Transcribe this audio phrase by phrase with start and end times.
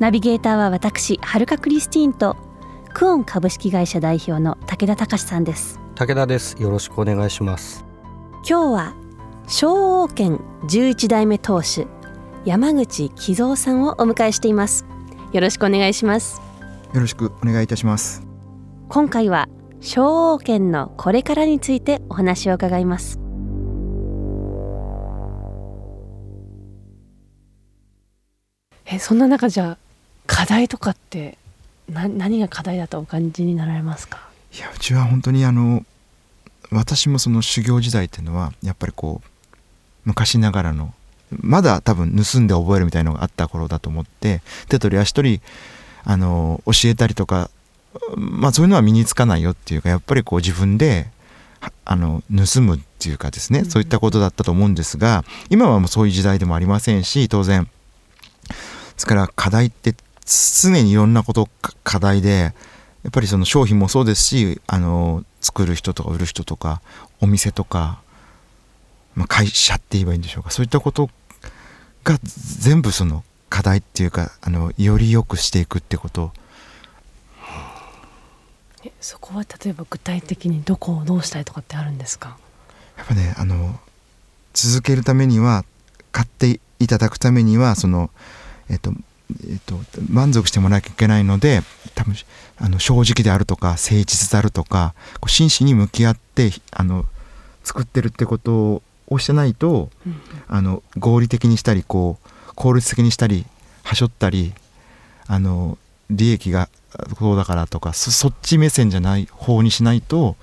[0.00, 2.36] ナビゲーターは私はるかクリスティーンと
[2.92, 5.78] クオン株式会社代表の武田隆さんです。
[5.94, 6.60] 武田です。
[6.60, 7.84] よろしくお願いします。
[8.48, 8.94] 今日は
[9.46, 11.86] 昭王権11代目当主
[12.44, 14.84] 山口喜蔵さんをお迎えしています。
[15.32, 16.42] よろしくお願いします。
[16.92, 18.26] よろしくお願いいたします。
[18.88, 19.48] 今回は
[19.80, 23.20] 昭王権のこれからについてお話を伺います。
[28.86, 29.83] えそんな中じゃあ
[30.26, 31.38] 課題とかって
[31.88, 34.28] な何が課題だとお感じになられますか？
[34.56, 35.84] いやうちは本当にあの
[36.70, 39.28] 私もその修行時代っていうのはやっぱりこう
[40.04, 40.94] 昔ながらの
[41.30, 45.40] まだ多分盗んで覚えるみたいのがあった頃だと思って手取り足取り
[46.04, 47.50] あの教えたりとか
[48.16, 51.06] まあそういうのは身につかないよっていうかやっぱりこう自分で
[51.84, 57.64] あの盗むっていうかですね、そういったことだったと思うんですが今はもうそういう時代でもありませんし当然。
[57.64, 57.70] で
[58.96, 59.94] すから課題って
[60.26, 61.48] 常にいろんなこと
[61.82, 62.54] 課題で
[63.02, 66.80] やっぱりその商品もそうですしあの作る人とか売る人とか
[67.20, 68.02] お店とか
[69.16, 70.50] まあ、会社って言えばいいんでしょうか。
[70.50, 71.08] そういったこと
[72.02, 76.32] が全部その課題っていうかあのより良くしていくってこと。
[79.00, 82.36] そこは例えば具体的にどこをどうしたいとかってあるんですか？
[82.98, 83.78] やっぱねあの
[84.52, 85.64] 続けるためには
[86.10, 88.10] 買っていただくためにはその
[88.68, 88.92] えっと
[89.30, 89.76] えっと、
[90.10, 91.62] 満足してもらわなきゃいけないので
[91.94, 92.14] 多分
[92.58, 97.06] あの正直であるとか誠実であるとかこう真摯に向き合ってあの
[97.62, 103.46] 作ってるってことをしてないと、うん、あの合理的にしたりこう効率的にしたり
[103.82, 104.52] はしょったり
[105.26, 105.78] あの
[106.10, 106.68] 利益が
[107.18, 110.36] こうだからとかそっち目線じゃない方にしないと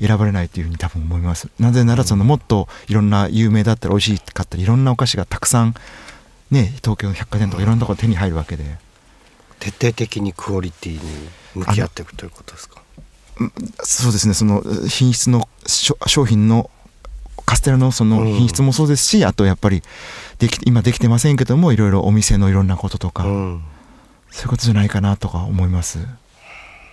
[0.00, 1.48] 選ばれないというふうに多分思います。
[1.58, 5.74] なぜならそのもっといろんな有名だったり美味しかったりいろんなお菓子がたくさん
[6.50, 8.64] ね東京の百貨店とかいろんなところ手に入るわけで。
[9.60, 11.00] 徹底的にクオリティに
[11.56, 12.80] 向き合っていくということですか？
[13.82, 14.34] そうですね。
[14.34, 16.70] その品質の商品の
[17.44, 19.82] カステラのその品質もそうですし、うん、あとやっぱり
[20.38, 23.62] でき今できてませんけどもいろいろお店のいろんなこととか、うん、
[24.30, 25.98] そういうことじゃないかなとか思います。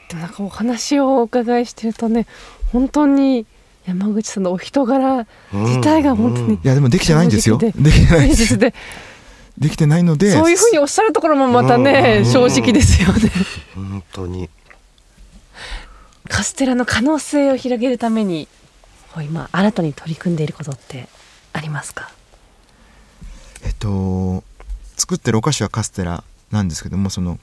[0.09, 2.25] でもなんかお話をお伺いしてるとね
[2.71, 3.45] 本当に
[3.85, 7.59] 山口さんのお人柄自体が本当に、うん、いやでもできてないんですよ。
[7.59, 7.71] で。
[7.71, 8.57] きてないです
[9.57, 13.31] でできてないのでそういうふうにおっしゃるところもまたね、正直ですよね。
[13.73, 14.49] 本当に。
[16.27, 18.47] カステラの可能性を広げるために
[19.21, 21.07] 今新たに取り組んでいることって
[21.53, 22.11] ありますか？
[23.63, 24.43] えっと
[24.97, 27.39] 作ってるお菓子はカステラなんですけどもその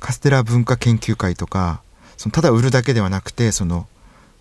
[0.00, 1.82] カステラ文化研究会とか
[2.16, 3.86] そのただ売るだけではなくてその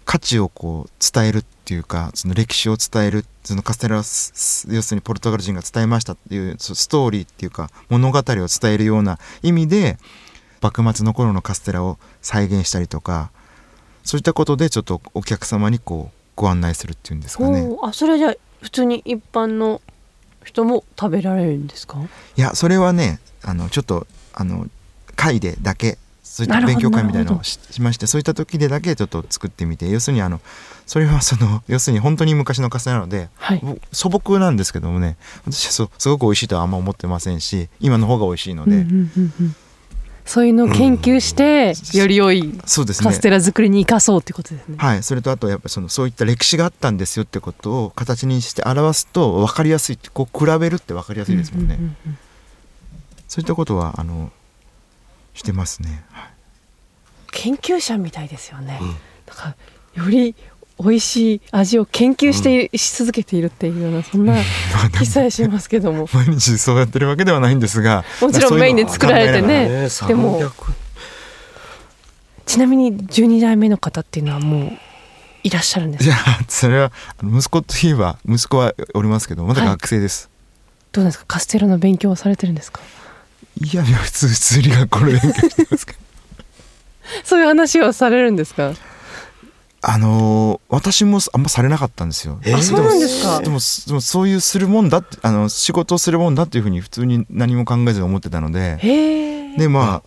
[0.05, 9.97] 価値をこう伝えるっていうかその歴史を伝えるそのカステラを要するにポルトガル人が伝えましたっていうストーリーっていうか物語を伝えるような意味で
[10.61, 13.31] 幕末の頃のカステラを再現したりとか
[14.03, 17.67] そういったことでちょっとお客様にこうご案内するっていうんですかね。
[17.81, 19.81] あそれじゃ普通に一般の
[20.43, 21.99] 人も食べられるんですか？
[22.35, 24.67] いやそれはねあのちょっとあの
[25.15, 30.39] 会でだけそういった勉強会みたいなのをしましてそういった時でだけちょっと作ってみて要するにあの
[30.85, 33.61] それは その要するに本当に昔のカステラなので、はい、
[33.91, 39.55] 素朴なんですけどもね私はすごく美味しいとはあんま思ってませんし今の方が美味しいので、うんうんうんうん。
[40.25, 44.75] そういうのを研究して、より良いカステラ作りに生かそうってことですね。
[44.77, 45.03] はい。
[45.03, 51.79] それとあとやっぱそのそういった歴史があったんですよってことを形にして表すと分かりやすいこう比べるって分かりやすいですもんね。
[53.27, 54.31] そういったことはあの
[55.33, 56.03] してますね。
[56.11, 56.29] はい、
[57.31, 58.79] 研究者みたいですよね。
[58.81, 58.97] うん、なん
[59.35, 59.55] か
[59.95, 60.35] より
[60.79, 64.35] 美味しい味を研究して、うん、し続けているっていうようなそんな
[64.97, 66.07] 気さえしますけども。
[66.11, 69.87] 毎日そうやってるわけではないんですがもちろんメインで作られてね。
[70.07, 70.41] でも
[72.45, 74.71] ちなみに12代目の方っていうのはもう
[75.43, 76.15] いらっしゃるんですか？
[76.47, 76.91] それは
[77.23, 80.31] 息子といえば息子はおりますけどまだ学生です、はい、
[80.93, 81.25] どうですか？
[81.27, 82.81] カステラの勉強はされてるんですか？
[83.63, 85.99] いや普通普通に学校で勉強してますけど。
[87.23, 88.73] そういう話はされるんですか？
[89.83, 92.39] あのー私もあんまされなかったんですよ。
[92.43, 92.57] えー？
[92.57, 93.39] あそうなんですか？
[93.41, 98.77] でもでもそういうするもんだってあの仕事をするもんだっていうふうに普通に何も考えずに思ってたので。
[98.79, 100.01] へえでま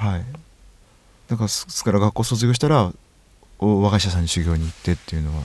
[0.00, 0.24] あはい。
[1.28, 2.90] だからすすから学校卒業したら
[3.58, 5.44] お和菓子屋さんに修行に行ってっていうのは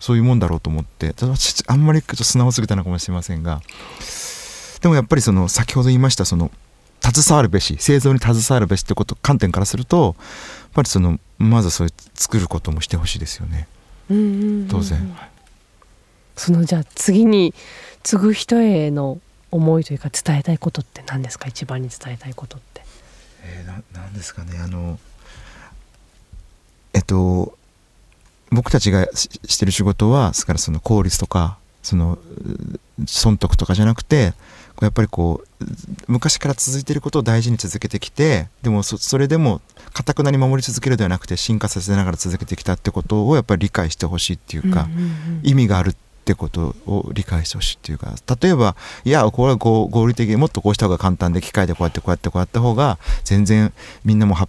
[0.00, 1.12] そういうもんだろうと思って。
[1.12, 3.60] ただちあんまりちょっと素直すぎたのかもしれませんが
[4.82, 6.50] でもやっぱりその先ほど言いましたその
[7.00, 10.22] 携わるべし製造に携わるべしってこと観点からするとや
[10.68, 13.66] っぱりそのまずそういう作ることもしてほしいですよね。
[14.10, 14.68] うんうんうんうん。
[14.68, 15.16] 当然。
[16.36, 17.54] そのじゃあ次に
[18.02, 19.20] 継ぐ人への
[19.50, 21.48] 思いというか伝えたいことって何ですか？
[21.48, 22.82] 一番に伝えたいことって。
[23.44, 24.58] えー、ななんですかね。
[24.58, 24.98] あの
[26.94, 27.58] えっと
[28.50, 34.34] 僕たちがししてる仕事はですからその効率とかそのう損得とかじゃなくて
[34.80, 35.64] やっぱりこう
[36.08, 39.60] 昔から続いていることを大事に続けてきてでもそそれでも
[39.92, 44.88] かたくなに守り続けるではなくて進化させながら続けてきたってことをやっぱり理解してほしいっていうか、
[45.42, 45.94] 意味があるっ
[46.24, 53.72] てことを理解してほしいっていうか例えばいやこれは合理的にもっとこうした方が簡単で機械でこうやってこうやってこうやった方が全然
[54.04, 54.48] みんなもは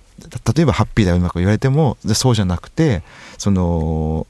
[0.56, 3.02] 例えばハッピーだようまく言われてもでそうじゃなくて
[3.40, 4.28] その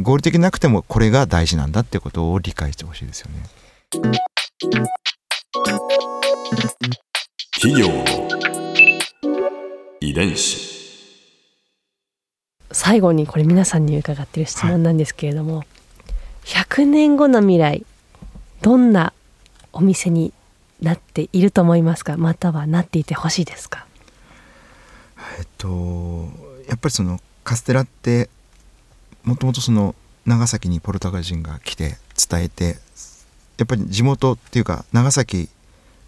[0.00, 3.42] 合理的なくてもこれが大事なんだってことを理解してほしいですよね。
[7.54, 8.04] 企業の
[10.00, 10.78] 遺伝子。
[12.70, 15.64] 最後にこれ皆さんに伺っている質問なんですけれども、
[16.44, 17.84] 100年後の未来
[18.62, 19.12] どんな
[19.72, 20.32] お店に
[20.80, 22.16] なっていると思いますか？
[22.16, 23.86] またはなっていてほしいですか？
[25.38, 26.28] えっと
[26.68, 28.28] やっぱりそのカステラって
[29.28, 29.94] もともとその
[30.24, 32.78] 長崎にポルトガル人が来て伝えて
[33.58, 35.50] やっぱり地元っていうか長崎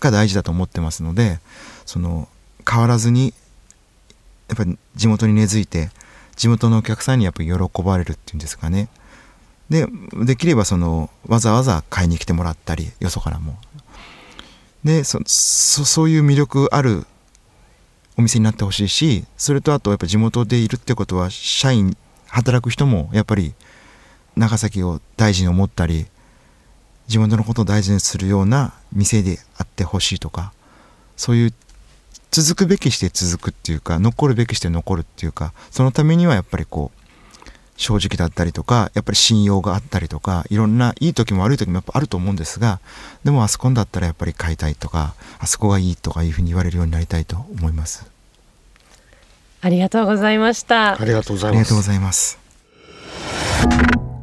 [0.01, 1.39] が大事だと思ってますので
[1.85, 2.29] その
[2.69, 3.35] 変わらずに
[4.49, 5.91] やっぱり地元に根付いて
[6.35, 8.89] 地元のお客さんにやっぱり喜ばれるっていうんですかね。
[9.69, 9.87] で
[10.25, 13.59] できればそのわざわざ買いに来てもらったりよそからも。
[14.83, 17.07] でそそういう魅力ある
[18.17, 21.95] お店になってほしいしそれとあとやっぱ地元でいるってことは社員
[22.31, 23.55] 働く人もやっぱり
[24.37, 26.07] 長崎を大事に思ったり
[27.09, 30.53] 地元のことを大事にするような店であってほしいとか
[31.17, 31.55] そういう
[32.31, 37.01] 続くべきして続くっていうか残るべきして残るっていうかそのためにはやっぱりこう
[37.77, 42.79] 正直だったりとかやっぱり信用があったりとかいろんないい時も悪い時もやっぱあると思うんですが
[43.25, 48.20] でもあそこだったらやっぱり買いたいとかあそこがいいとかいうふうに言われるようになりたいと思います。
[49.61, 51.01] ありがとうございました。
[51.01, 51.53] ありがとうございます。
[51.53, 52.39] ありがとうございます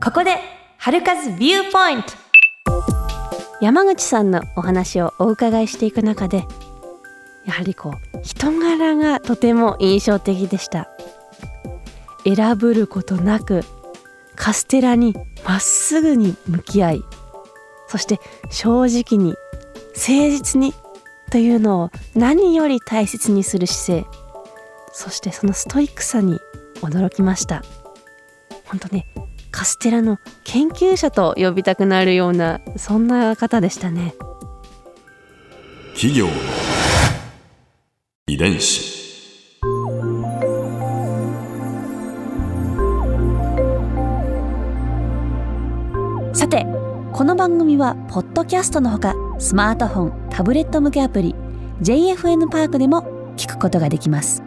[0.03, 0.37] ここで
[0.77, 2.13] 春風ビューポイント
[3.61, 6.45] 山口さんのお話をお伺いしていく中で
[7.45, 10.89] やはりこう人柄がとても印象的でした。
[12.23, 13.63] 選ぶることなく
[14.35, 17.03] カステラにまっすぐに向き合い
[17.87, 18.19] そして
[18.49, 19.35] 正直に
[19.95, 20.73] 誠実に
[21.31, 24.26] というのを何より大切にする姿勢
[24.97, 26.39] そしてそのストイックさに
[26.81, 27.61] 驚きました。
[28.65, 29.05] 本当ね
[29.51, 34.15] カステラの研究者と呼びたくなるようなそんな方でしたね。
[35.93, 36.31] 企業の
[38.25, 38.97] 遺伝子。
[46.33, 46.65] さて
[47.13, 51.35] この番組はポッドキャストのほかスマートフォンタブレット向けアプリ
[51.83, 54.46] JFN パークでも聞くことができます